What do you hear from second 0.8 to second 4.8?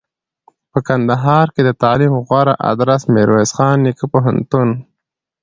کندهار کښي دتعلم غوره ادرس میرویس نیکه پوهنتون